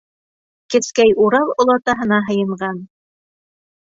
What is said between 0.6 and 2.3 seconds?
Кескәй Урал олатаһына